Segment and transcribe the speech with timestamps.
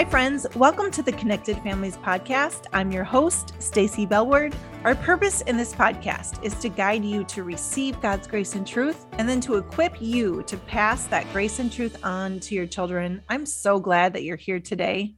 [0.00, 0.46] Hi, friends.
[0.56, 2.64] Welcome to the Connected Families Podcast.
[2.72, 4.54] I'm your host, Stacy Bellward.
[4.82, 9.04] Our purpose in this podcast is to guide you to receive God's grace and truth
[9.18, 13.20] and then to equip you to pass that grace and truth on to your children.
[13.28, 15.16] I'm so glad that you're here today.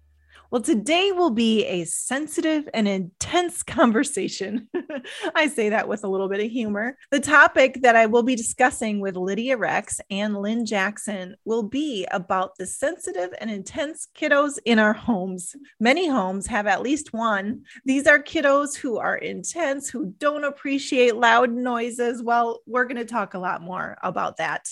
[0.52, 4.68] Well, today will be a sensitive and intense conversation.
[5.34, 6.98] I say that with a little bit of humor.
[7.10, 12.06] The topic that I will be discussing with Lydia Rex and Lynne Jackson will be
[12.10, 15.56] about the sensitive and intense kiddos in our homes.
[15.80, 17.62] Many homes have at least one.
[17.86, 22.22] These are kiddos who are intense, who don't appreciate loud noises.
[22.22, 24.68] Well, we're going to talk a lot more about that.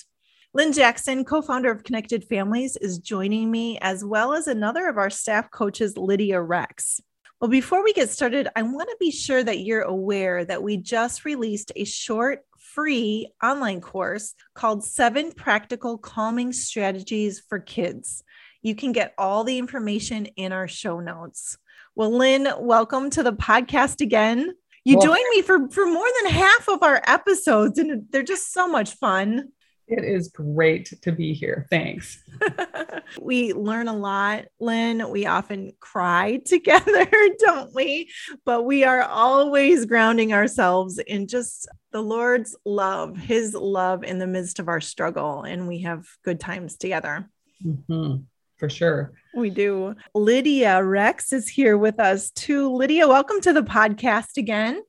[0.52, 4.98] Lynne Jackson, co founder of Connected Families, is joining me, as well as another of
[4.98, 7.00] our staff coaches, Lydia Rex.
[7.40, 10.76] Well, before we get started, I want to be sure that you're aware that we
[10.76, 18.24] just released a short, free online course called Seven Practical Calming Strategies for Kids.
[18.60, 21.58] You can get all the information in our show notes.
[21.94, 24.52] Well, Lynne, welcome to the podcast again.
[24.84, 28.52] You well, joined me for, for more than half of our episodes, and they're just
[28.52, 29.50] so much fun.
[29.90, 31.66] It is great to be here.
[31.68, 32.22] Thanks.
[33.20, 35.10] we learn a lot, Lynne.
[35.10, 37.08] We often cry together,
[37.40, 38.08] don't we?
[38.44, 44.28] But we are always grounding ourselves in just the Lord's love, His love in the
[44.28, 45.42] midst of our struggle.
[45.42, 47.28] And we have good times together.
[47.66, 48.22] Mm-hmm.
[48.58, 49.12] For sure.
[49.34, 49.96] We do.
[50.14, 52.72] Lydia Rex is here with us too.
[52.76, 54.82] Lydia, welcome to the podcast again.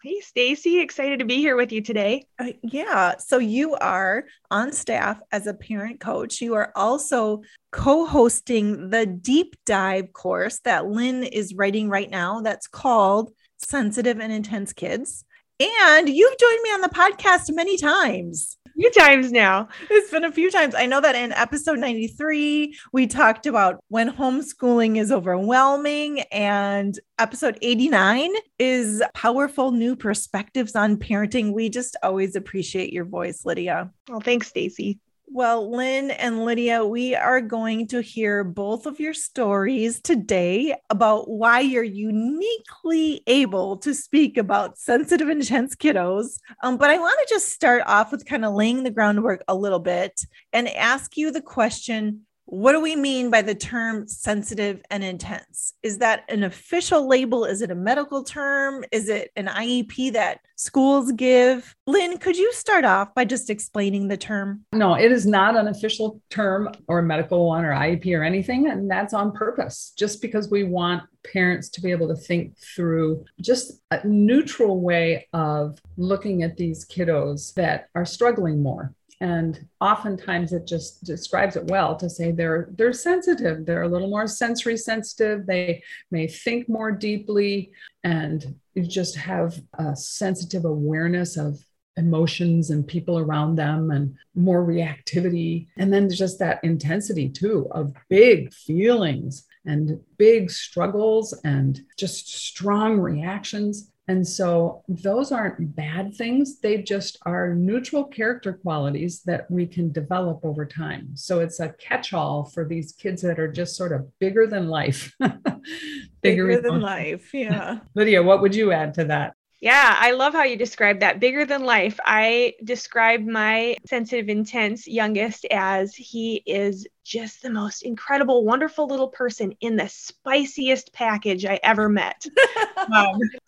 [0.00, 2.24] Hey, Stacy, excited to be here with you today.
[2.38, 3.16] Uh, yeah.
[3.18, 6.40] So you are on staff as a parent coach.
[6.40, 12.42] You are also co hosting the deep dive course that Lynne is writing right now
[12.42, 15.24] that's called Sensitive and Intense Kids.
[15.58, 19.68] And you've joined me on the podcast many times few times now.
[19.90, 20.74] It's been a few times.
[20.76, 27.58] I know that in episode 93, we talked about when homeschooling is overwhelming, and episode
[27.60, 31.52] 89 is powerful new perspectives on parenting.
[31.52, 33.90] We just always appreciate your voice, Lydia.
[34.08, 35.00] Well, thanks, Stacy.
[35.30, 41.28] Well, Lynne and Lydia, we are going to hear both of your stories today about
[41.28, 46.38] why you're uniquely able to speak about sensitive, intense kiddos.
[46.62, 49.54] Um, but I want to just start off with kind of laying the groundwork a
[49.54, 50.18] little bit
[50.54, 55.74] and ask you the question what do we mean by the term sensitive and intense?
[55.82, 57.44] Is that an official label?
[57.44, 58.86] Is it a medical term?
[58.90, 61.76] Is it an IEP that schools give?
[61.86, 64.64] Lynne, could you start off by just explaining the term?
[64.72, 68.70] No, it is not an official term or a medical one or IEP or anything.
[68.70, 73.26] And that's on purpose, just because we want parents to be able to think through
[73.42, 80.52] just a neutral way of looking at these kiddos that are struggling more and oftentimes
[80.52, 83.66] it just describes it well to say they're they're sensitive.
[83.66, 85.46] They're a little more sensory sensitive.
[85.46, 87.72] They may think more deeply.
[88.04, 91.58] And you just have a sensitive awareness of
[91.96, 95.66] emotions and people around them and more reactivity.
[95.76, 103.00] And then just that intensity too of big feelings and big struggles and just strong
[103.00, 106.60] reactions and so those aren't bad things.
[106.60, 111.10] They just are neutral character qualities that we can develop over time.
[111.14, 114.68] So it's a catch all for these kids that are just sort of bigger than
[114.68, 115.14] life.
[115.20, 117.34] bigger, bigger than life.
[117.34, 117.80] Yeah.
[117.94, 119.34] Lydia, what would you add to that?
[119.60, 121.98] Yeah, I love how you describe that bigger than life.
[122.04, 129.08] I describe my sensitive, intense youngest as he is just the most incredible, wonderful little
[129.08, 132.24] person in the spiciest package I ever met.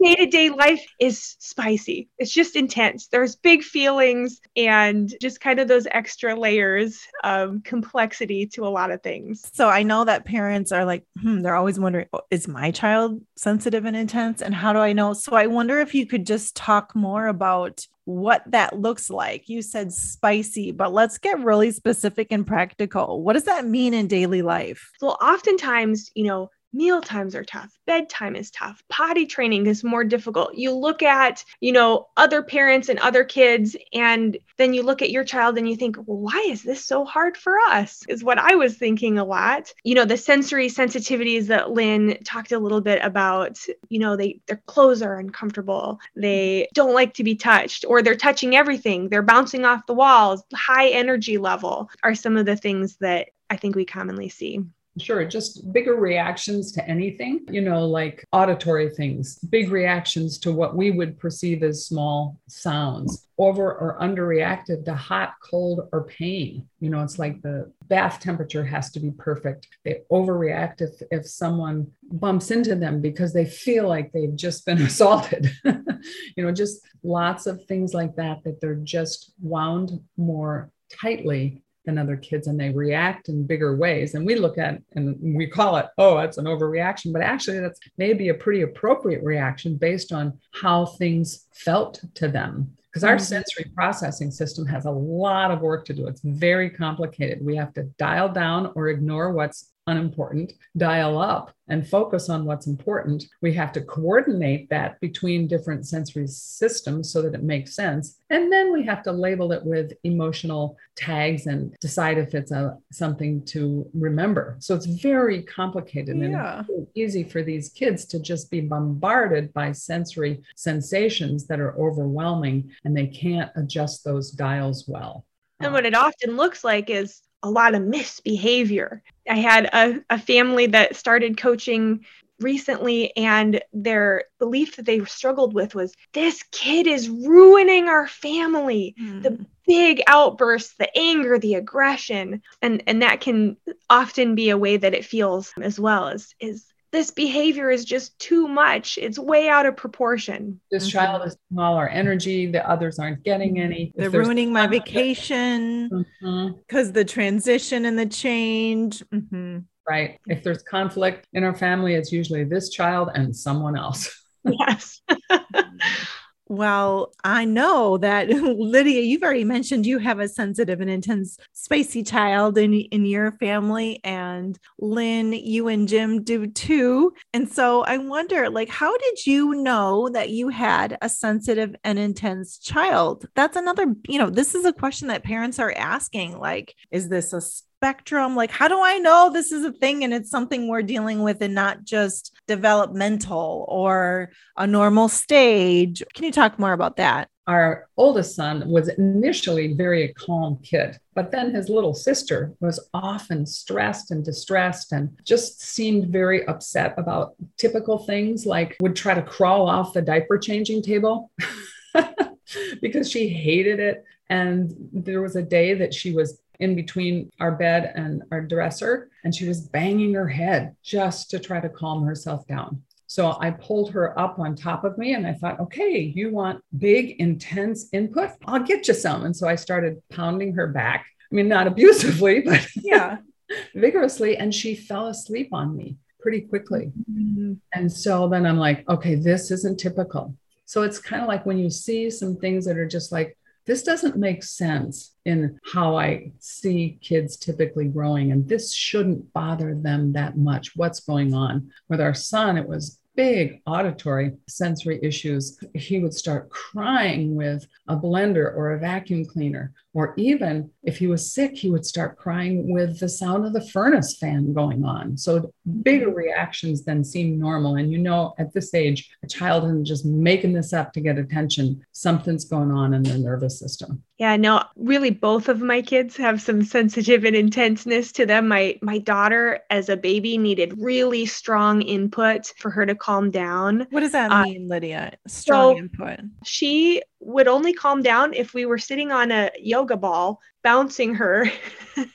[0.03, 3.09] Day to day life is spicy, it's just intense.
[3.09, 8.91] There's big feelings and just kind of those extra layers of complexity to a lot
[8.91, 9.48] of things.
[9.53, 13.21] So I know that parents are like, hmm, they're always wondering, oh, is my child
[13.37, 14.41] sensitive and intense?
[14.41, 15.12] And how do I know?
[15.12, 19.48] So I wonder if you could just talk more about what that looks like.
[19.48, 23.22] You said spicy, but let's get really specific and practical.
[23.22, 24.90] What does that mean in daily life?
[25.00, 27.76] Well, oftentimes, you know, meal times are tough.
[27.86, 28.82] Bedtime is tough.
[28.88, 30.54] Potty training is more difficult.
[30.54, 35.10] You look at you know other parents and other kids and then you look at
[35.10, 38.02] your child and you think well why is this so hard for us?
[38.08, 39.72] is what i was thinking a lot.
[39.84, 43.58] You know the sensory sensitivities that Lynne talked a little bit about
[43.88, 45.98] you know they their clothes are uncomfortable.
[46.16, 49.08] They don't like to be touched or they're touching everything.
[49.08, 50.42] They're bouncing off the walls.
[50.54, 54.60] High energy level are some of the things that i think we commonly see
[54.98, 60.77] Sure, just bigger reactions to anything, you know, like auditory things, big reactions to what
[60.77, 66.66] we would perceive as small sounds, over or underreactive to hot, cold, or pain.
[66.81, 69.69] You know, it's like the bath temperature has to be perfect.
[69.84, 74.83] They overreact if, if someone bumps into them because they feel like they've just been
[74.83, 75.53] assaulted.
[75.65, 81.98] you know, just lots of things like that, that they're just wound more tightly than
[81.98, 84.15] other kids and they react in bigger ways.
[84.15, 87.12] And we look at and we call it, oh, that's an overreaction.
[87.12, 92.72] But actually, that's maybe a pretty appropriate reaction based on how things felt to them.
[92.91, 93.24] Because our mm-hmm.
[93.24, 96.09] sensory processing system has a lot of work to do.
[96.09, 97.38] It's very complicated.
[97.41, 102.66] We have to dial down or ignore what's unimportant, dial up and focus on what's
[102.66, 103.25] important.
[103.42, 108.19] We have to coordinate that between different sensory systems so that it makes sense.
[108.31, 112.77] And then we have to label it with emotional tags and decide if it's a
[112.91, 114.57] something to remember.
[114.59, 116.65] So it's very complicated yeah.
[116.69, 122.71] and easy for these kids to just be bombarded by sensory sensations that are overwhelming
[122.84, 125.25] and they can't adjust those dials well.
[125.60, 129.03] And what it often looks like is a lot of misbehavior.
[129.28, 132.04] I had a, a family that started coaching
[132.41, 138.95] recently and their belief that they struggled with was this kid is ruining our family
[139.01, 139.22] mm.
[139.22, 143.57] the big outbursts the anger the aggression and and that can
[143.91, 148.19] often be a way that it feels as well as is this behavior is just
[148.19, 148.98] too much.
[148.98, 150.60] It's way out of proportion.
[150.71, 150.98] This mm-hmm.
[150.98, 152.47] child is taking all our energy.
[152.47, 153.65] The others aren't getting mm-hmm.
[153.65, 153.92] any.
[153.95, 156.92] They're ruining my vacation because mm-hmm.
[156.92, 159.03] the transition and the change.
[159.15, 159.59] Mm-hmm.
[159.89, 160.21] Right.
[160.27, 164.15] If there's conflict in our family, it's usually this child and someone else.
[164.45, 165.01] Yes.
[166.50, 172.02] Well, I know that Lydia, you've already mentioned you have a sensitive and intense, spicy
[172.02, 177.12] child in, in your family, and Lynne, you and Jim do too.
[177.32, 182.00] And so I wonder, like, how did you know that you had a sensitive and
[182.00, 183.26] intense child?
[183.36, 186.36] That's another, you know, this is a question that parents are asking.
[186.36, 187.41] Like, is this a
[187.80, 188.36] spectrum?
[188.36, 191.41] Like, how do I know this is a thing and it's something we're dealing with
[191.41, 196.03] and not just developmental or a normal stage?
[196.12, 197.28] Can you talk more about that?
[197.47, 203.47] Our oldest son was initially very calm kid, but then his little sister was often
[203.47, 209.22] stressed and distressed and just seemed very upset about typical things like would try to
[209.22, 211.30] crawl off the diaper changing table.
[212.82, 214.04] because she hated it.
[214.28, 219.10] And there was a day that she was in between our bed and our dresser,
[219.24, 222.83] and she was banging her head just to try to calm herself down.
[223.07, 226.62] So I pulled her up on top of me and I thought, okay, you want
[226.78, 228.30] big, intense input?
[228.45, 229.24] I'll get you some.
[229.24, 231.07] And so I started pounding her back.
[231.30, 233.18] I mean, not abusively, but yeah,
[233.74, 234.36] vigorously.
[234.36, 236.92] And she fell asleep on me pretty quickly.
[237.10, 237.54] Mm-hmm.
[237.74, 240.36] And so then I'm like, okay, this isn't typical.
[240.66, 243.36] So it's kind of like when you see some things that are just like,
[243.66, 249.74] this doesn't make sense in how I see kids typically growing, and this shouldn't bother
[249.74, 250.77] them that much.
[250.77, 251.71] What's going on?
[251.89, 257.97] With our son, it was big auditory sensory issues, he would start crying with a
[257.97, 259.73] blender or a vacuum cleaner.
[259.92, 263.66] Or even if he was sick, he would start crying with the sound of the
[263.69, 265.16] furnace fan going on.
[265.16, 265.52] So
[265.83, 267.76] bigger reactions than seem normal.
[267.76, 271.19] And you know, at this age, a child isn't just making this up to get
[271.19, 271.85] attention.
[271.92, 274.02] Something's going on in their nervous system.
[274.19, 278.49] Yeah, no, really both of my kids have some sensitive and intenseness to them.
[278.49, 283.87] My my daughter as a baby needed really strong input for her to calm down.
[283.90, 285.16] What does that uh, mean, uh, Lydia?
[285.26, 286.20] Strong so input.
[286.44, 291.50] She would only calm down if we were sitting on a yoga ball bouncing her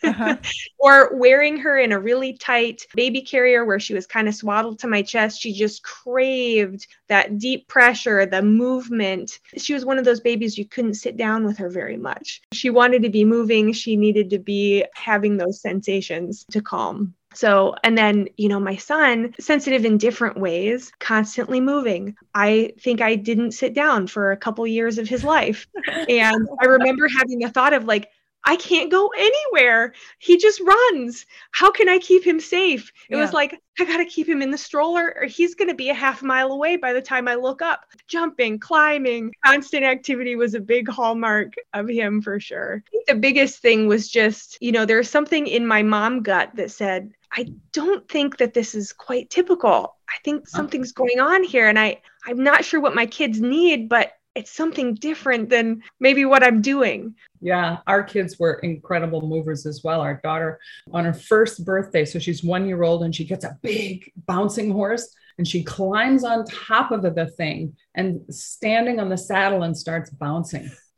[0.03, 0.37] uh-huh.
[0.79, 4.79] or wearing her in a really tight baby carrier where she was kind of swaddled
[4.79, 5.41] to my chest.
[5.41, 9.39] She just craved that deep pressure, the movement.
[9.57, 12.41] She was one of those babies you couldn't sit down with her very much.
[12.53, 17.15] She wanted to be moving, she needed to be having those sensations to calm.
[17.35, 22.15] So, and then, you know, my son, sensitive in different ways, constantly moving.
[22.33, 25.67] I think I didn't sit down for a couple years of his life.
[26.07, 28.09] And I remember having the thought of like,
[28.45, 29.93] I can't go anywhere.
[30.19, 31.25] He just runs.
[31.51, 32.91] How can I keep him safe?
[33.09, 33.21] It yeah.
[33.21, 35.89] was like, I got to keep him in the stroller or he's going to be
[35.89, 37.85] a half mile away by the time I look up.
[38.07, 42.83] Jumping, climbing, constant activity was a big hallmark of him for sure.
[43.07, 47.11] the biggest thing was just, you know, there's something in my mom gut that said,
[47.31, 49.95] I don't think that this is quite typical.
[50.07, 53.89] I think something's going on here and I I'm not sure what my kids need,
[53.89, 57.15] but it's something different than maybe what I'm doing.
[57.41, 60.01] Yeah, our kids were incredible movers as well.
[60.01, 60.59] Our daughter,
[60.91, 64.71] on her first birthday, so she's one year old and she gets a big bouncing
[64.71, 69.77] horse and she climbs on top of the thing and standing on the saddle and
[69.77, 70.69] starts bouncing.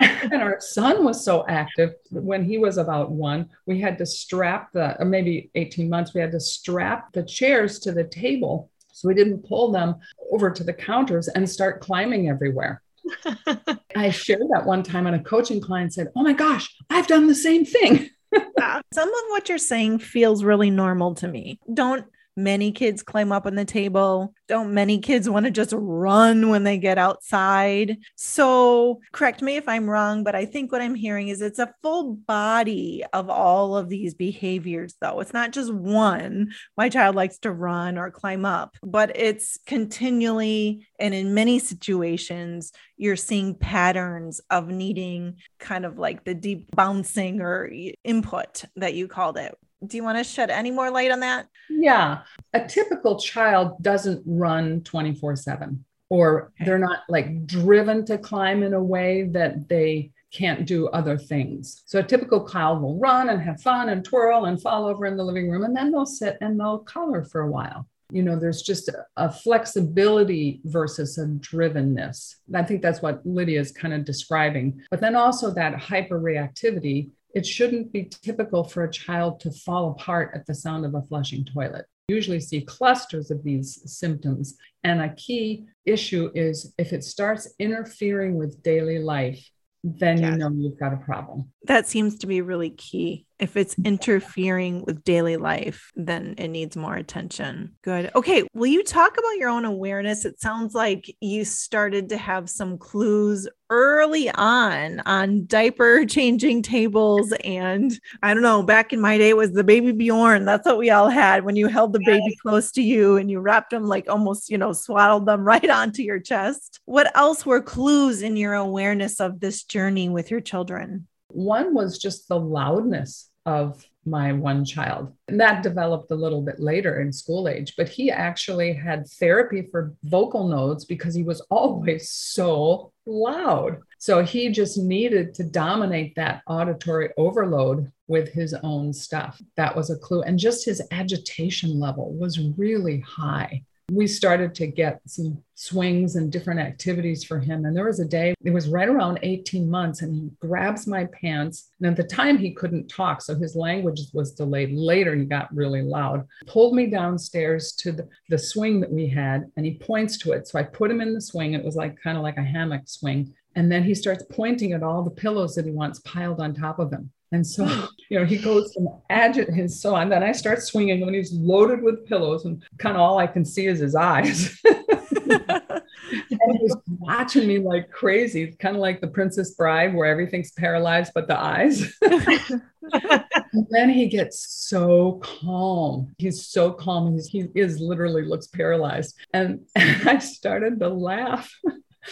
[0.00, 4.72] and our son was so active when he was about one we had to strap
[4.72, 9.14] the maybe 18 months we had to strap the chairs to the table so we
[9.14, 9.94] didn't pull them
[10.32, 12.82] over to the counters and start climbing everywhere
[13.96, 17.26] I shared that one time, and a coaching client said, Oh my gosh, I've done
[17.26, 18.10] the same thing.
[18.92, 21.60] Some of what you're saying feels really normal to me.
[21.72, 24.34] Don't many kids climb up on the table?
[24.48, 27.96] Don't many kids want to just run when they get outside?
[28.16, 31.72] So, correct me if I'm wrong, but I think what I'm hearing is it's a
[31.82, 35.20] full body of all of these behaviors, though.
[35.20, 36.52] It's not just one.
[36.76, 42.72] My child likes to run or climb up, but it's continually and in many situations,
[42.96, 47.70] you're seeing patterns of needing kind of like the deep bouncing or
[48.04, 49.56] input that you called it
[49.88, 51.48] do you want to shed any more light on that?
[51.68, 52.22] Yeah.
[52.52, 58.74] A typical child doesn't run 24 7, or they're not like driven to climb in
[58.74, 61.82] a way that they can't do other things.
[61.86, 65.16] So a typical child will run and have fun and twirl and fall over in
[65.16, 67.86] the living room, and then they'll sit and they'll color for a while.
[68.12, 72.36] You know, there's just a, a flexibility versus a drivenness.
[72.54, 74.80] I think that's what Lydia is kind of describing.
[74.90, 79.90] But then also that hyper reactivity it shouldn't be typical for a child to fall
[79.90, 81.84] apart at the sound of a flushing toilet.
[82.08, 84.56] You usually see clusters of these symptoms.
[84.84, 89.46] And a key issue is if it starts interfering with daily life,
[89.84, 90.32] then yes.
[90.32, 91.52] you know you've got a problem.
[91.64, 96.76] That seems to be really key if it's interfering with daily life, then it needs
[96.76, 97.74] more attention.
[97.82, 98.10] Good.
[98.14, 98.44] Okay.
[98.54, 100.24] Will you talk about your own awareness?
[100.24, 107.32] It sounds like you started to have some clues early on on diaper changing tables.
[107.44, 110.44] And I don't know, back in my day, it was the baby Bjorn.
[110.44, 113.40] That's what we all had when you held the baby close to you and you
[113.40, 116.80] wrapped them like almost, you know, swaddled them right onto your chest.
[116.84, 121.06] What else were clues in your awareness of this journey with your children?
[121.36, 125.12] One was just the loudness of my one child.
[125.28, 129.68] And that developed a little bit later in school age, but he actually had therapy
[129.70, 133.80] for vocal nodes because he was always so loud.
[133.98, 139.40] So he just needed to dominate that auditory overload with his own stuff.
[139.56, 140.22] That was a clue.
[140.22, 143.62] And just his agitation level was really high
[143.92, 147.64] we started to get some swings and different activities for him.
[147.64, 151.04] And there was a day, it was right around 18 months, and he grabs my
[151.06, 151.70] pants.
[151.80, 153.22] And at the time, he couldn't talk.
[153.22, 154.72] So his language was delayed.
[154.72, 159.44] Later, he got really loud, pulled me downstairs to the, the swing that we had,
[159.56, 160.48] and he points to it.
[160.48, 161.54] So I put him in the swing.
[161.54, 163.32] It was like kind of like a hammock swing.
[163.54, 166.78] And then he starts pointing at all the pillows that he wants piled on top
[166.78, 167.10] of him.
[167.32, 167.64] And so,
[168.10, 170.08] you know, he goes and agit his so on.
[170.08, 173.44] Then I start swinging when he's loaded with pillows, and kind of all I can
[173.44, 174.58] see is his eyes.
[174.64, 181.12] and he's watching me like crazy, kind of like the Princess Bride, where everything's paralyzed
[181.14, 181.96] but the eyes.
[182.02, 186.14] and then he gets so calm.
[186.18, 187.14] He's so calm.
[187.14, 189.16] He's, he is literally looks paralyzed.
[189.32, 191.50] And, and I started to laugh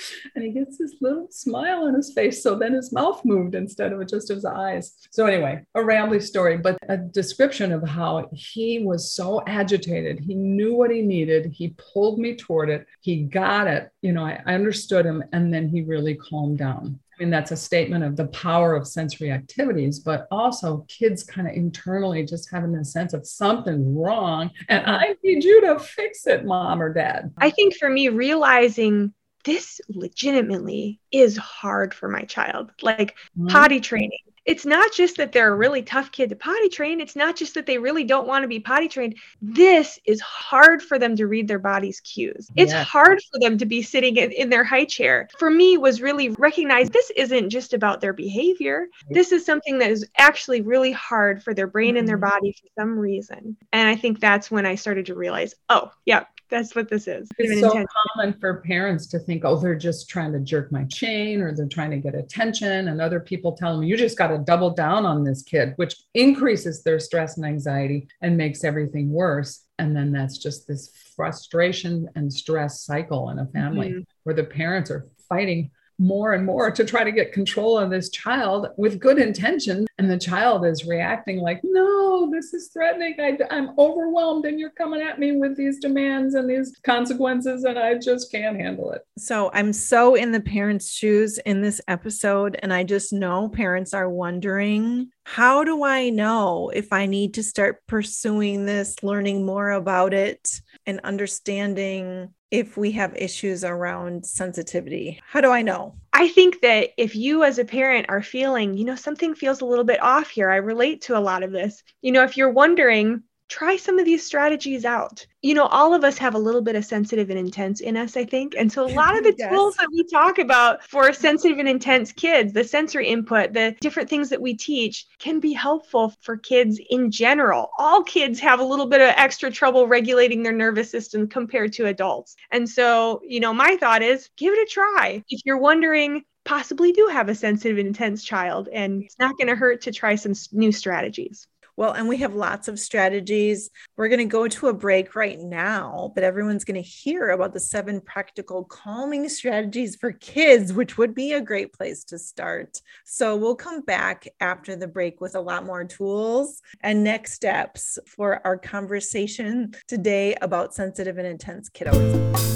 [0.35, 2.43] and he gets this little smile on his face.
[2.43, 4.95] So then his mouth moved instead of just his eyes.
[5.11, 10.21] So, anyway, a rambling story, but a description of how he was so agitated.
[10.21, 11.53] He knew what he needed.
[11.53, 12.87] He pulled me toward it.
[13.01, 13.91] He got it.
[14.03, 15.25] You know, I, I understood him.
[15.33, 17.01] And then he really calmed down.
[17.15, 21.47] I mean, that's a statement of the power of sensory activities, but also kids kind
[21.47, 24.51] of internally just having a sense of something wrong.
[24.69, 27.33] And I need you to fix it, mom or dad.
[27.39, 32.73] I think for me, realizing this legitimately is hard for my child.
[32.83, 33.49] Like mm-hmm.
[33.49, 34.19] potty training.
[34.45, 37.01] It's not just that they're a really tough kid to potty train.
[37.01, 39.17] It's not just that they really don't want to be potty trained.
[39.41, 42.51] This is hard for them to read their body's cues.
[42.55, 42.85] It's yeah.
[42.85, 45.29] hard for them to be sitting in, in their high chair.
[45.39, 48.89] For me, was really recognize this isn't just about their behavior.
[49.09, 52.01] This is something that is actually really hard for their brain mm-hmm.
[52.01, 52.35] and their mm-hmm.
[52.35, 53.57] body for some reason.
[53.73, 57.29] And I think that's when I started to realize, oh, yeah, that's what this is.
[57.39, 57.85] It's so
[58.15, 61.67] common for parents to think, oh, they're just trying to jerk my chain or they're
[61.67, 62.89] trying to get attention.
[62.89, 65.97] And other people tell them, you just got to double down on this kid, which
[66.15, 69.65] increases their stress and anxiety and makes everything worse.
[69.79, 74.01] And then that's just this frustration and stress cycle in a family mm-hmm.
[74.25, 78.11] where the parents are fighting more and more to try to get control of this
[78.11, 79.87] child with good intention.
[79.99, 83.15] And the child is reacting like, no, this is threatening.
[83.21, 87.79] I, I'm overwhelmed and you're coming at me with these demands and these consequences, and
[87.79, 89.03] I just can't handle it.
[89.19, 92.59] So I'm so in the parents' shoes in this episode.
[92.63, 97.43] And I just know parents are wondering how do I know if I need to
[97.43, 105.21] start pursuing this, learning more about it, and understanding if we have issues around sensitivity?
[105.27, 105.97] How do I know?
[106.13, 109.65] I think that if you as a parent are feeling, you know, something feels a
[109.65, 111.83] little bit off here, I relate to a lot of this.
[112.01, 115.27] You know, if you're wondering, try some of these strategies out.
[115.43, 118.17] You know, all of us have a little bit of sensitive and intense in us,
[118.17, 118.55] I think.
[118.57, 119.51] And so a lot of the yes.
[119.51, 124.09] tools that we talk about for sensitive and intense kids, the sensory input, the different
[124.09, 127.71] things that we teach can be helpful for kids in general.
[127.79, 131.87] All kids have a little bit of extra trouble regulating their nervous system compared to
[131.87, 132.37] adults.
[132.51, 135.23] And so, you know, my thought is give it a try.
[135.29, 139.49] If you're wondering, possibly do have a sensitive and intense child and it's not going
[139.49, 143.71] to hurt to try some new strategies well, and we have lots of strategies.
[143.97, 147.53] We're going to go to a break right now, but everyone's going to hear about
[147.53, 152.81] the seven practical calming strategies for kids, which would be a great place to start.
[153.05, 157.99] So we'll come back after the break with a lot more tools and next steps
[158.07, 162.55] for our conversation today about sensitive and intense kiddos.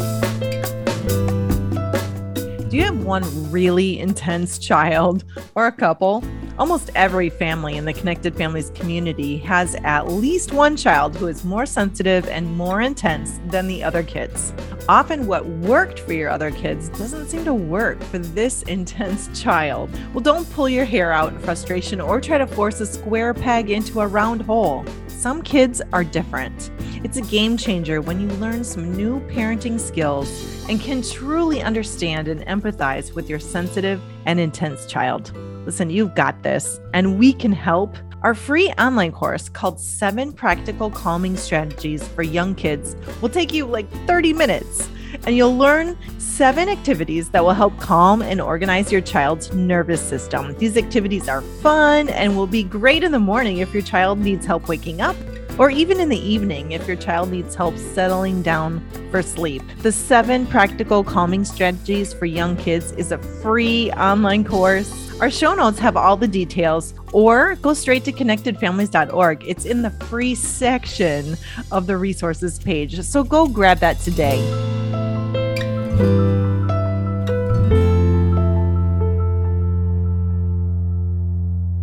[2.71, 6.23] Do you have one really intense child or a couple?
[6.59, 11.45] Almost every family in the Connected Families community has at least one child who is
[11.45, 14.53] more sensitive and more intense than the other kids.
[14.89, 19.89] Often, what worked for your other kids doesn't seem to work for this intense child.
[20.13, 23.71] Well, don't pull your hair out in frustration or try to force a square peg
[23.71, 24.85] into a round hole.
[25.07, 26.73] Some kids are different.
[27.05, 30.29] It's a game changer when you learn some new parenting skills
[30.69, 35.33] and can truly understand and empathize with your sensitive and intense child.
[35.69, 37.95] Listen, you've got this, and we can help.
[38.23, 43.67] Our free online course called Seven Practical Calming Strategies for Young Kids will take you
[43.67, 44.89] like 30 minutes,
[45.27, 50.57] and you'll learn seven activities that will help calm and organize your child's nervous system.
[50.57, 54.47] These activities are fun and will be great in the morning if your child needs
[54.47, 55.17] help waking up
[55.59, 59.63] or even in the evening if your child needs help settling down for sleep.
[59.79, 65.09] The seven practical calming strategies for young kids is a free online course.
[65.21, 69.45] Our show notes have all the details, or go straight to connectedfamilies.org.
[69.45, 71.37] It's in the free section
[71.73, 73.01] of the resources page.
[73.01, 74.39] So go grab that today.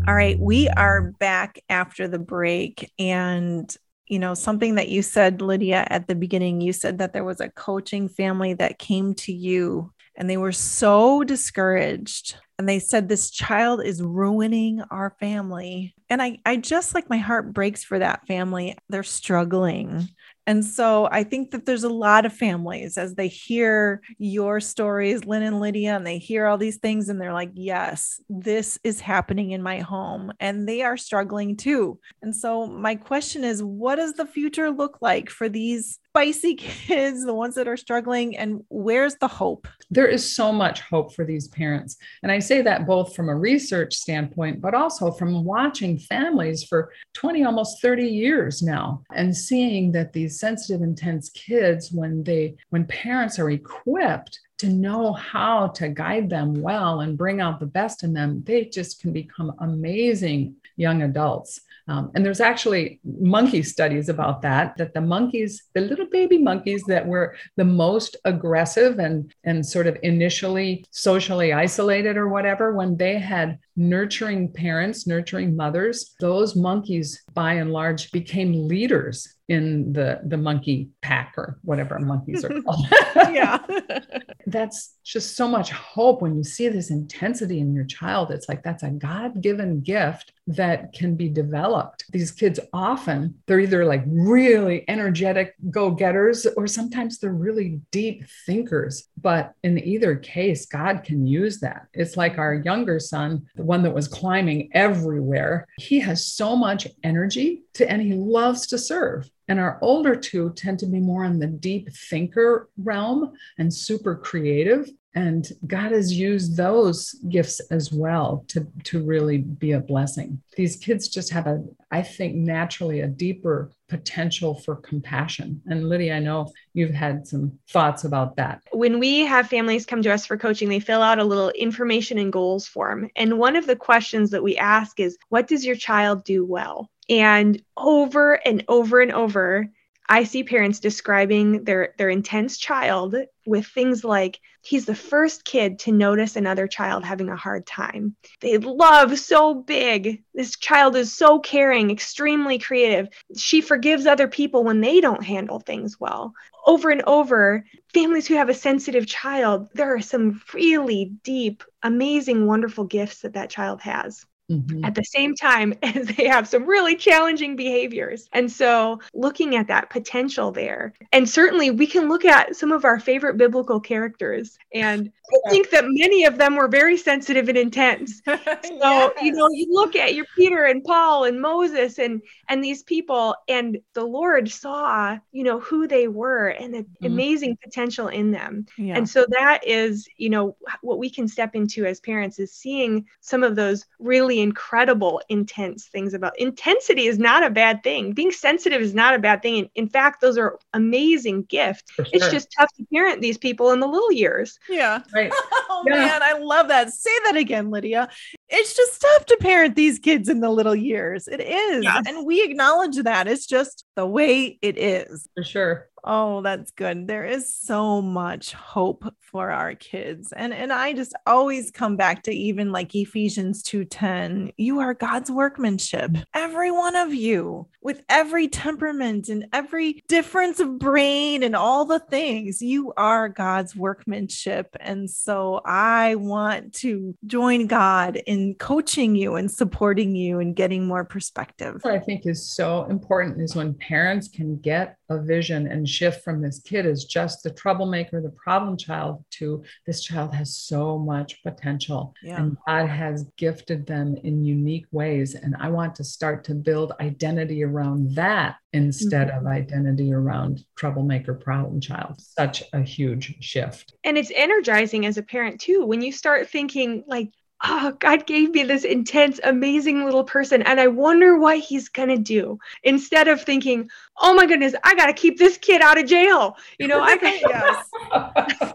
[0.08, 2.92] All right, we are back after the break.
[3.00, 3.76] And,
[4.08, 7.42] you know, something that you said, Lydia, at the beginning, you said that there was
[7.42, 12.38] a coaching family that came to you and they were so discouraged.
[12.60, 15.96] And they said, This child is ruining our family.
[16.08, 18.78] And I, I just like my heart breaks for that family.
[18.90, 20.08] They're struggling.
[20.48, 25.26] And so I think that there's a lot of families as they hear your stories,
[25.26, 29.00] Lynne and Lydia, and they hear all these things and they're like, yes, this is
[29.00, 30.32] happening in my home.
[30.40, 32.00] And they are struggling too.
[32.22, 37.26] And so my question is, what does the future look like for these spicy kids,
[37.26, 39.68] the ones that are struggling, and where's the hope?
[39.92, 41.98] There is so much hope for these parents.
[42.24, 46.94] And I say that both from a research standpoint, but also from watching families for
[47.16, 52.86] 20, almost 30 years now, and seeing that these sensitive, intense kids, when they when
[52.86, 58.04] parents are equipped to know how to guide them well and bring out the best
[58.04, 61.62] in them, they just can become amazing young adults.
[61.88, 66.84] Um, and there's actually monkey studies about that, that the monkeys, the little baby monkeys
[66.86, 72.98] that were the most aggressive and, and sort of initially socially isolated or whatever, when
[72.98, 80.22] they had nurturing parents, nurturing mothers, those monkeys by and large became leaders in the
[80.26, 82.88] the monkey pack or whatever monkeys are called.
[83.16, 83.60] yeah.
[84.48, 88.32] that's just so much hope when you see this intensity in your child.
[88.32, 92.06] It's like that's a God-given gift that can be developed.
[92.12, 99.08] These kids often they're either like really energetic go-getters or sometimes they're really deep thinkers.
[99.20, 101.88] But in either case, God can use that.
[101.94, 105.68] It's like our younger son, the one that was climbing everywhere.
[105.80, 109.30] He has so much energy to and he loves to serve.
[109.48, 114.16] And our older two tend to be more in the deep thinker realm and super
[114.16, 114.90] creative.
[115.16, 120.42] And god has used those gifts as well to to really be a blessing.
[120.56, 125.62] These kids just have a i think naturally a deeper potential for compassion.
[125.68, 128.62] And lydia i know you've had some thoughts about that.
[128.72, 132.18] When we have families come to us for coaching they fill out a little information
[132.18, 133.10] and goals form.
[133.16, 136.90] And one of the questions that we ask is what does your child do well?
[137.08, 139.70] And over and over and over
[140.08, 143.16] I see parents describing their their intense child
[143.46, 148.16] with things like he's the first kid to notice another child having a hard time.
[148.40, 150.24] They love so big.
[150.34, 153.08] This child is so caring, extremely creative.
[153.36, 156.34] She forgives other people when they don't handle things well.
[156.68, 162.46] Over and over, families who have a sensitive child, there are some really deep, amazing,
[162.46, 164.26] wonderful gifts that that child has.
[164.52, 164.86] Mm-hmm.
[164.86, 168.30] At the same time as they have some really challenging behaviors.
[168.32, 172.86] And so, looking at that potential there, and certainly we can look at some of
[172.86, 174.58] our favorite biblical characters.
[174.72, 175.12] And
[175.48, 178.22] I think that many of them were very sensitive and intense.
[178.66, 179.24] So, yes.
[179.24, 183.36] you know, you look at your Peter and Paul and Moses and and these people,
[183.48, 187.06] and the Lord saw, you know, who they were and the mm-hmm.
[187.06, 188.66] amazing potential in them.
[188.78, 188.98] Yeah.
[188.98, 193.06] And so that is, you know, what we can step into as parents is seeing
[193.22, 198.14] some of those really really incredible, intense things about intensity is not a bad thing.
[198.14, 199.56] Being sensitive is not a bad thing.
[199.56, 201.84] In, in fact, those are amazing gifts.
[201.96, 202.06] Sure.
[202.12, 204.60] It's just tough to parent these people in the little years.
[204.70, 205.02] Yeah.
[205.14, 205.32] Right.
[205.70, 205.96] oh yeah.
[205.96, 206.92] man, I love that.
[206.92, 208.10] Say that again, Lydia.
[208.50, 211.28] It's just tough to parent these kids in the little years.
[211.28, 211.84] It is.
[211.84, 212.06] Yes.
[212.08, 213.28] And we acknowledge that.
[213.28, 215.28] It's just the way it is.
[215.36, 215.88] For sure.
[216.08, 217.08] Oh, that's good.
[217.08, 220.32] There is so much hope for our kids.
[220.32, 224.54] And and I just always come back to even like Ephesians 2:10.
[224.56, 226.12] You are God's workmanship.
[226.12, 226.24] Mm.
[226.34, 232.00] Every one of you with every temperament and every difference of brain and all the
[232.00, 232.62] things.
[232.62, 234.76] You are God's workmanship.
[234.80, 240.86] And so I want to join God in coaching you and supporting you and getting
[240.86, 241.80] more perspective.
[241.82, 246.24] What I think is so important is when parents can get a vision and shift
[246.24, 250.98] from this kid as just the troublemaker, the problem child, to this child has so
[250.98, 252.14] much potential.
[252.24, 252.42] Yeah.
[252.42, 255.36] And God has gifted them in unique ways.
[255.36, 259.46] And I want to start to build identity around that instead mm-hmm.
[259.46, 262.20] of identity around troublemaker, problem child.
[262.20, 263.94] Such a huge shift.
[264.04, 267.30] And it's energizing as a parent, too, when you start thinking, like,
[267.68, 272.10] oh, God gave me this intense, amazing little person, and I wonder what he's going
[272.10, 272.60] to do.
[272.84, 273.90] Instead of thinking,
[274.22, 276.58] oh my goodness, I got to keep this kid out of jail.
[276.80, 277.18] You know, I
[278.12, 278.75] got, a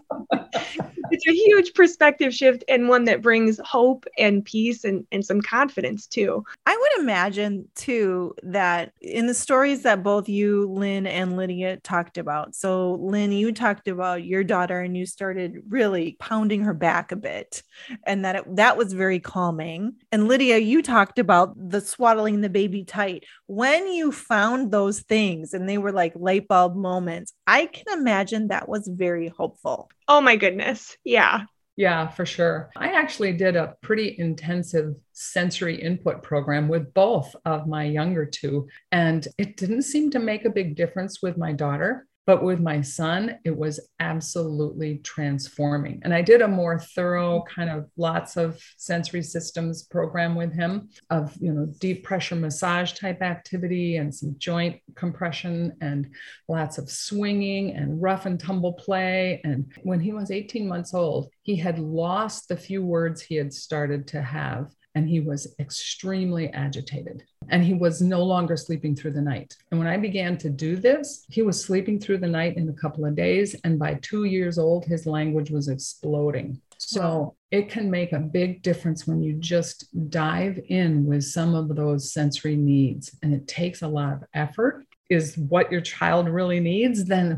[1.45, 6.43] huge perspective shift and one that brings hope and peace and, and some confidence too.
[6.65, 12.17] I would imagine too that in the stories that both you, Lynne, and Lydia talked
[12.17, 12.55] about.
[12.55, 17.15] So, Lynne, you talked about your daughter and you started really pounding her back a
[17.15, 17.63] bit,
[18.05, 19.93] and that it, that was very calming.
[20.11, 23.25] And Lydia, you talked about the swaddling the baby tight.
[23.47, 28.47] When you found those things and they were like light bulb moments, I can imagine
[28.47, 29.89] that was very hopeful.
[30.07, 30.97] Oh my goodness.
[31.03, 31.40] Yeah.
[31.77, 32.69] Yeah, for sure.
[32.75, 38.67] I actually did a pretty intensive sensory input program with both of my younger two,
[38.91, 42.07] and it didn't seem to make a big difference with my daughter.
[42.27, 46.01] But with my son, it was absolutely transforming.
[46.03, 47.59] And I did a more thorough mm-hmm.
[47.59, 52.93] kind of lots of sensory systems program with him of, you know, deep pressure massage
[52.93, 56.13] type activity and some joint compression and
[56.47, 59.41] lots of swinging and rough and tumble play.
[59.43, 63.53] And when he was 18 months old, he had lost the few words he had
[63.53, 69.11] started to have and he was extremely agitated and he was no longer sleeping through
[69.11, 69.55] the night.
[69.71, 72.73] And when I began to do this, he was sleeping through the night in a
[72.73, 73.55] couple of days.
[73.63, 76.61] And by two years old, his language was exploding.
[76.77, 81.75] So it can make a big difference when you just dive in with some of
[81.75, 83.15] those sensory needs.
[83.21, 84.85] And it takes a lot of effort.
[85.09, 87.37] Is what your child really needs, then whew,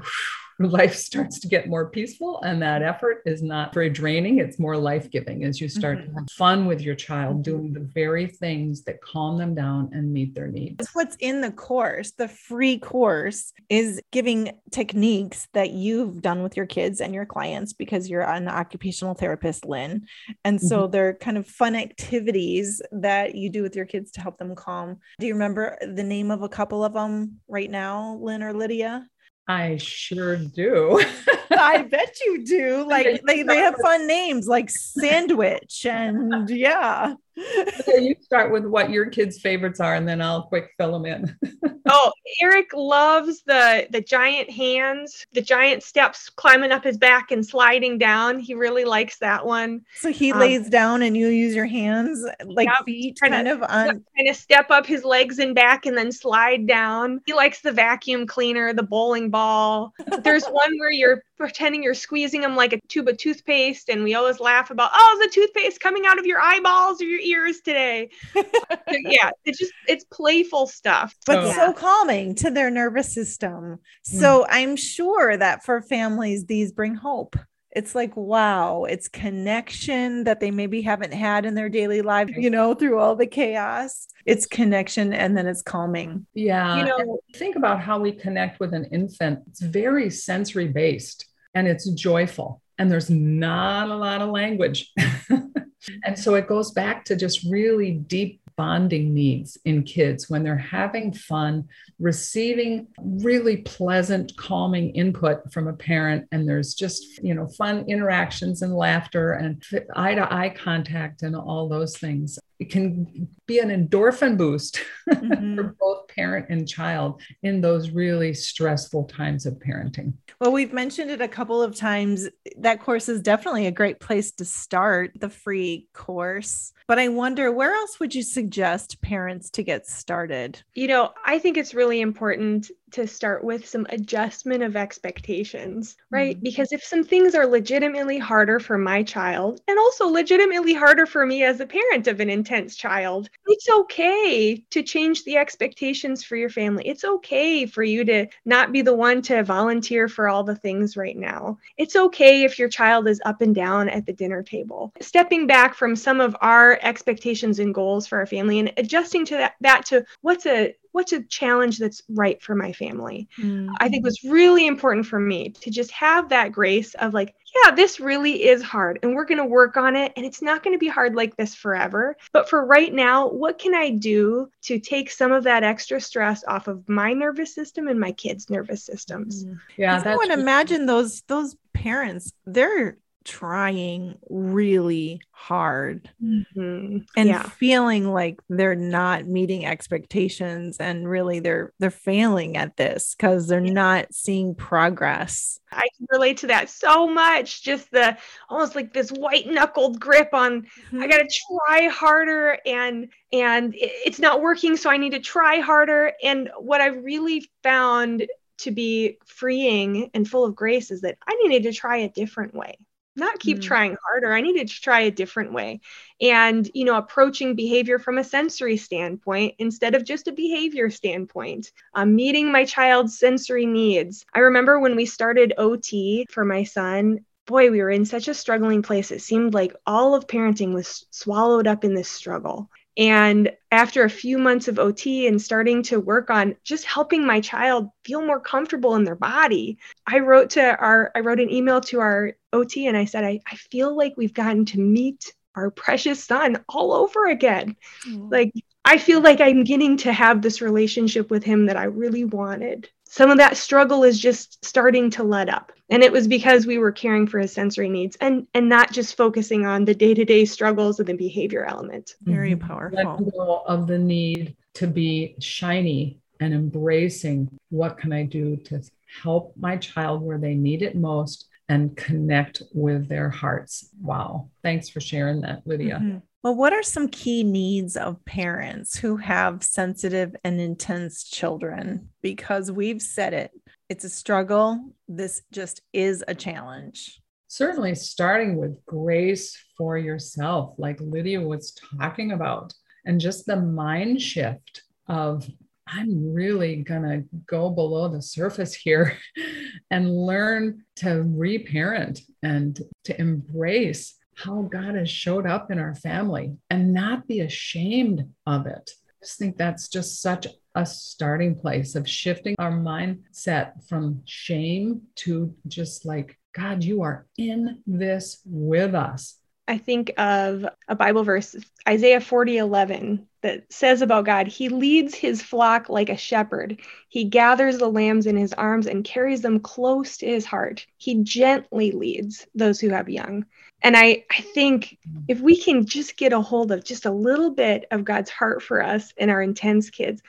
[0.59, 4.39] life starts to get more peaceful and that effort is not very draining.
[4.39, 6.13] It's more life-giving as you start mm-hmm.
[6.13, 10.11] to have fun with your child doing the very things that calm them down and
[10.11, 10.87] meet their needs.
[10.93, 12.11] What's in the course.
[12.11, 17.73] The free course is giving techniques that you've done with your kids and your clients
[17.73, 20.05] because you're an occupational therapist Lynne.
[20.43, 20.91] And so mm-hmm.
[20.91, 24.99] they're kind of fun activities that you do with your kids to help them calm.
[25.19, 29.07] Do you remember the name of a couple of them right now Lynne or lydia
[29.47, 31.03] I sure do.
[31.51, 32.87] I bet you do.
[32.87, 37.15] Like they, they have fun names like sandwich and yeah.
[37.35, 41.35] You start with what your kids' favorites are, and then I'll quick fill them in.
[41.89, 47.45] oh, Eric loves the the giant hands, the giant steps climbing up his back and
[47.45, 48.39] sliding down.
[48.39, 49.81] He really likes that one.
[49.95, 53.63] So he um, lays down, and you use your hands like yep, feet, kind of
[53.63, 57.21] on kind of step up his legs and back, and then slide down.
[57.25, 59.93] He likes the vacuum cleaner, the bowling ball.
[60.21, 64.15] There's one where you're pretending you're squeezing them like a tube of toothpaste and we
[64.15, 68.09] always laugh about oh the toothpaste coming out of your eyeballs or your ears today.
[68.87, 71.13] Yeah it's just it's playful stuff.
[71.25, 71.53] But yeah.
[71.53, 73.79] so calming to their nervous system.
[74.03, 74.45] So mm.
[74.51, 77.35] i'm sure that for families these bring hope.
[77.71, 82.49] It's like wow it's connection that they maybe haven't had in their daily life you
[82.49, 84.07] know through all the chaos.
[84.25, 86.25] It's connection and then it's calming.
[86.33, 86.77] Yeah.
[86.77, 89.39] You know think about how we connect with an infant.
[89.49, 94.91] It's very sensory based and it's joyful and there's not a lot of language.
[96.03, 100.55] and so it goes back to just really deep bonding needs in kids when they're
[100.55, 101.67] having fun,
[101.99, 108.61] receiving really pleasant, calming input from a parent, and there's just, you know, fun interactions
[108.61, 109.63] and laughter and
[109.95, 112.37] eye to eye contact and all those things.
[112.59, 115.55] It can be an endorphin boost mm-hmm.
[115.55, 120.13] for both parent and child in those really stressful times of parenting.
[120.39, 122.27] Well, we've mentioned it a couple of times.
[122.57, 126.73] That course is definitely a great place to start the free course.
[126.87, 130.61] But I wonder where else would you suggest parents to get started?
[130.73, 136.35] You know, I think it's really important to start with some adjustment of expectations, right?
[136.35, 136.43] Mm-hmm.
[136.43, 141.25] Because if some things are legitimately harder for my child and also legitimately harder for
[141.25, 146.35] me as a parent of an intense child, it's okay to change the expectations for
[146.35, 146.87] your family.
[146.87, 150.95] It's okay for you to not be the one to volunteer for all the things
[150.95, 151.57] right now.
[151.77, 154.93] It's okay if your child is up and down at the dinner table.
[155.01, 159.35] Stepping back from some of our expectations and goals for our family and adjusting to
[159.35, 163.71] that, that to what's a what's a challenge that's right for my family mm-hmm.
[163.79, 167.71] i think was really important for me to just have that grace of like yeah
[167.71, 170.73] this really is hard and we're going to work on it and it's not going
[170.73, 174.79] to be hard like this forever but for right now what can i do to
[174.79, 178.83] take some of that extra stress off of my nervous system and my kids nervous
[178.83, 179.55] systems mm-hmm.
[179.77, 186.99] yeah i would imagine those those parents they're trying really hard mm-hmm.
[187.17, 187.43] and yeah.
[187.43, 193.59] feeling like they're not meeting expectations and really they're they're failing at this because they're
[193.59, 198.15] not seeing progress i can relate to that so much just the
[198.49, 201.01] almost like this white knuckled grip on mm-hmm.
[201.01, 206.13] i gotta try harder and and it's not working so i need to try harder
[206.23, 208.25] and what i really found
[208.59, 212.53] to be freeing and full of grace is that I needed to try a different
[212.53, 212.77] way
[213.15, 213.63] not keep mm.
[213.63, 214.33] trying harder.
[214.33, 215.81] I needed to try a different way.
[216.21, 221.71] And, you know, approaching behavior from a sensory standpoint instead of just a behavior standpoint,
[221.93, 224.25] um, meeting my child's sensory needs.
[224.33, 228.33] I remember when we started OT for my son, boy, we were in such a
[228.33, 229.11] struggling place.
[229.11, 232.69] It seemed like all of parenting was swallowed up in this struggle.
[232.97, 237.41] And after a few months of OT and starting to work on just helping my
[237.41, 241.81] child feel more comfortable in their body, I wrote to our, I wrote an email
[241.81, 245.71] to our OT and I said, I, I feel like we've gotten to meet our
[245.71, 247.75] precious son all over again.
[248.07, 248.31] Mm.
[248.31, 248.53] Like,
[248.85, 252.89] I feel like I'm getting to have this relationship with him that I really wanted
[253.13, 255.71] some of that struggle is just starting to let up.
[255.91, 259.15] And it was because we were caring for his sensory needs and and not just
[259.15, 262.15] focusing on the day-to-day struggles of the behavior element.
[262.23, 262.67] Very mm-hmm.
[262.67, 263.63] powerful.
[263.67, 268.81] Of the need to be shiny and embracing what can i do to
[269.21, 274.89] help my child where they need it most and connect with their hearts wow thanks
[274.89, 276.17] for sharing that lydia mm-hmm.
[276.43, 282.09] Well, what are some key needs of parents who have sensitive and intense children?
[282.21, 283.51] Because we've said it,
[283.87, 284.93] it's a struggle.
[285.07, 287.21] This just is a challenge.
[287.47, 292.73] Certainly, starting with grace for yourself, like Lydia was talking about,
[293.05, 295.47] and just the mind shift of
[295.87, 299.17] I'm really going to go below the surface here
[299.91, 306.55] and learn to reparent and to embrace how God has showed up in our family
[306.69, 308.91] and not be ashamed of it.
[309.09, 315.03] I just think that's just such a starting place of shifting our mindset from shame
[315.15, 319.39] to just like, God, you are in this with us.
[319.67, 321.55] I think of a Bible verse,
[321.87, 326.79] Isaiah 40 11, that says about God, He leads His flock like a shepherd.
[327.07, 330.85] He gathers the lambs in His arms and carries them close to His heart.
[330.97, 333.45] He gently leads those who have young.
[333.81, 334.97] And I, I think
[335.27, 338.63] if we can just get a hold of just a little bit of God's heart
[338.63, 340.21] for us and our intense kids,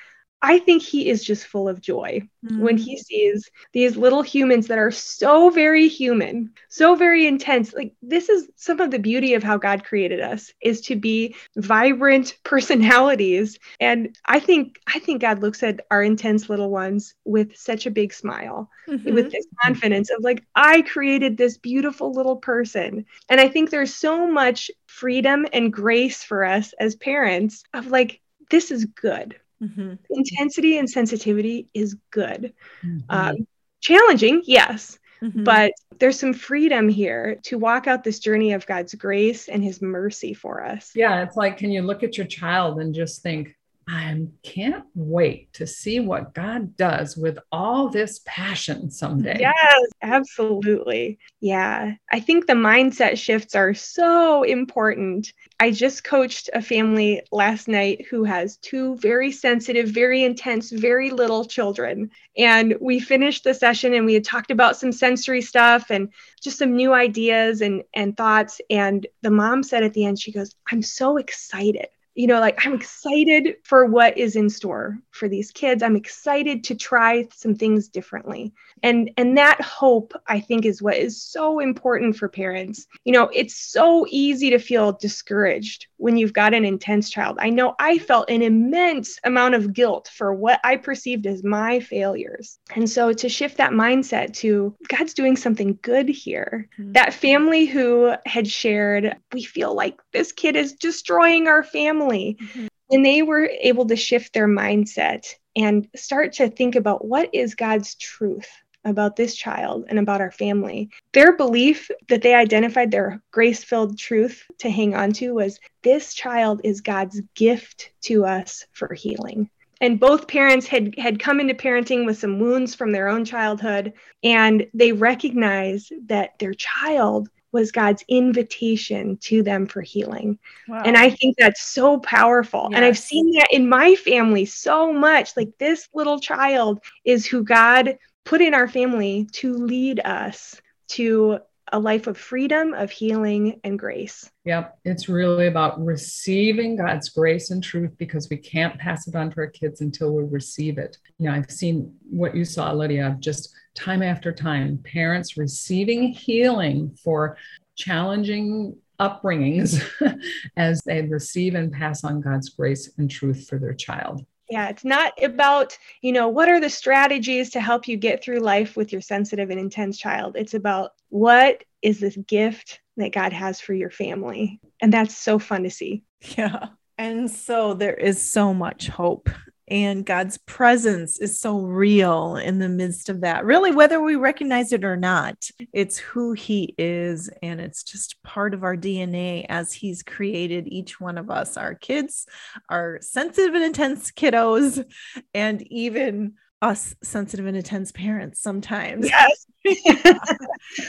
[0.44, 2.58] I think he is just full of joy mm.
[2.58, 7.72] when he sees these little humans that are so very human, so very intense.
[7.72, 11.34] Like this is some of the beauty of how God created us is to be
[11.56, 13.58] vibrant personalities.
[13.80, 17.90] And I think I think God looks at our intense little ones with such a
[17.90, 19.14] big smile, mm-hmm.
[19.14, 23.06] with this confidence of like I created this beautiful little person.
[23.30, 28.20] And I think there's so much freedom and grace for us as parents of like
[28.50, 29.94] this is good Mm-hmm.
[30.10, 32.52] Intensity and sensitivity is good.
[32.84, 32.98] Mm-hmm.
[33.08, 33.46] Um,
[33.80, 35.44] challenging, yes, mm-hmm.
[35.44, 39.80] but there's some freedom here to walk out this journey of God's grace and His
[39.80, 40.92] mercy for us.
[40.94, 43.54] Yeah, it's like, can you look at your child and just think,
[43.86, 49.36] I can't wait to see what God does with all this passion someday.
[49.38, 51.18] Yes, absolutely.
[51.40, 51.94] Yeah.
[52.10, 55.32] I think the mindset shifts are so important.
[55.60, 61.10] I just coached a family last night who has two very sensitive, very intense, very
[61.10, 62.10] little children.
[62.38, 66.08] And we finished the session and we had talked about some sensory stuff and
[66.42, 68.60] just some new ideas and, and thoughts.
[68.70, 72.64] And the mom said at the end, she goes, I'm so excited you know, like
[72.64, 75.82] I'm excited for what is in store for these kids.
[75.82, 78.52] I'm excited to try some things differently.
[78.82, 82.86] And and that hope I think is what is so important for parents.
[83.04, 87.38] You know, it's so easy to feel discouraged when you've got an intense child.
[87.40, 91.80] I know I felt an immense amount of guilt for what I perceived as my
[91.80, 92.58] failures.
[92.76, 96.68] And so to shift that mindset to God's doing something good here.
[96.78, 96.92] Mm-hmm.
[96.92, 102.38] That family who had shared, we feel like this kid is destroying our family family.
[102.40, 102.66] Mm-hmm.
[102.90, 107.54] And they were able to shift their mindset and start to think about what is
[107.54, 108.48] God's truth
[108.84, 110.90] about this child and about our family.
[111.14, 116.12] Their belief that they identified their grace filled truth to hang on to was this
[116.12, 119.48] child is God's gift to us for healing.
[119.80, 123.94] And both parents had, had come into parenting with some wounds from their own childhood,
[124.22, 130.38] and they recognized that their child was God's invitation to them for healing.
[130.68, 130.82] Wow.
[130.84, 132.68] And I think that's so powerful.
[132.70, 132.76] Yes.
[132.76, 135.36] And I've seen that in my family so much.
[135.36, 141.38] Like this little child is who God put in our family to lead us to
[141.72, 144.30] a life of freedom, of healing, and grace.
[144.44, 144.78] Yep.
[144.84, 149.38] It's really about receiving God's grace and truth because we can't pass it on to
[149.38, 150.98] our kids until we receive it.
[151.18, 156.96] You know, I've seen what you saw, Lydia, just time after time, parents receiving healing
[157.02, 157.36] for
[157.76, 159.82] challenging upbringings
[160.56, 164.24] as they receive and pass on God's grace and truth for their child.
[164.50, 168.40] Yeah, it's not about, you know, what are the strategies to help you get through
[168.40, 170.36] life with your sensitive and intense child.
[170.36, 174.60] It's about what is this gift that God has for your family.
[174.80, 176.02] And that's so fun to see.
[176.36, 176.68] Yeah.
[176.98, 179.28] And so there is so much hope
[179.68, 183.44] and God's presence is so real in the midst of that.
[183.44, 188.54] Really, whether we recognize it or not, it's who He is, and it's just part
[188.54, 192.26] of our DNA as He's created each one of us our kids,
[192.68, 194.84] our sensitive and intense kiddos,
[195.32, 199.06] and even us sensitive and intense parents sometimes.
[199.06, 199.46] Yes.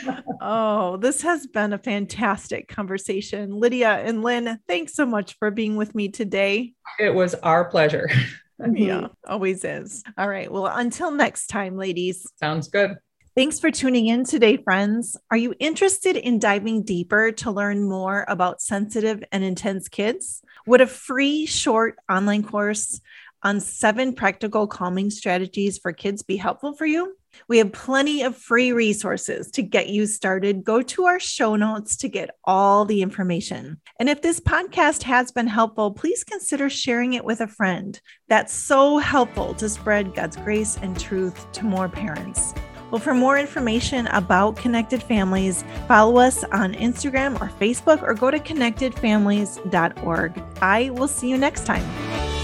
[0.42, 3.52] oh, this has been a fantastic conversation.
[3.52, 6.74] Lydia and Lynne, thanks so much for being with me today.
[7.00, 8.10] It was our pleasure.
[8.60, 9.06] yeah, mm-hmm.
[9.28, 10.04] always is.
[10.18, 10.52] All right.
[10.52, 12.26] Well, until next time, ladies.
[12.40, 12.98] Sounds good.
[13.36, 15.18] Thanks for tuning in today, friends.
[15.30, 20.42] Are you interested in diving deeper to learn more about sensitive and intense kids?
[20.68, 23.02] Would a free short online course
[23.44, 27.18] on seven practical calming strategies for kids be helpful for you?
[27.48, 30.64] We have plenty of free resources to get you started.
[30.64, 33.80] Go to our show notes to get all the information.
[34.00, 38.00] And if this podcast has been helpful, please consider sharing it with a friend.
[38.28, 42.54] That's so helpful to spread God's grace and truth to more parents.
[42.92, 48.32] Well, for more information about Connected Families, follow us on Instagram or Facebook or go
[48.32, 50.44] to connectedfamilies.org.
[50.62, 52.35] I will see you next time.